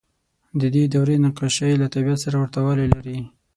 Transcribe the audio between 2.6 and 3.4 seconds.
والی لري.